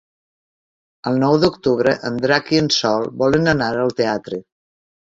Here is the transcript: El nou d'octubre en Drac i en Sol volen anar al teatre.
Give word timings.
El 1.11 1.19
nou 1.25 1.37
d'octubre 1.43 1.95
en 2.11 2.19
Drac 2.27 2.51
i 2.57 2.63
en 2.63 2.73
Sol 2.79 3.09
volen 3.23 3.55
anar 3.57 3.73
al 3.87 3.97
teatre. 4.03 4.43